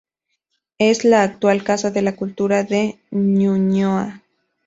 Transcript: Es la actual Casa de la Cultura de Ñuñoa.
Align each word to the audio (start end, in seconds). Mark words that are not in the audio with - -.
Es 0.79 1.05
la 1.05 1.21
actual 1.21 1.63
Casa 1.63 1.91
de 1.91 2.01
la 2.01 2.15
Cultura 2.15 2.63
de 2.63 2.97
Ñuñoa. 3.11 4.23